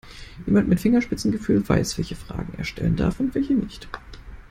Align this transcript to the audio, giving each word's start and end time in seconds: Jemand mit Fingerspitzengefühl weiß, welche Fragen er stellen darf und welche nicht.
Jemand 0.47 0.67
mit 0.67 0.79
Fingerspitzengefühl 0.79 1.69
weiß, 1.69 1.99
welche 1.99 2.15
Fragen 2.15 2.55
er 2.57 2.63
stellen 2.63 2.95
darf 2.95 3.19
und 3.19 3.35
welche 3.35 3.53
nicht. 3.53 3.87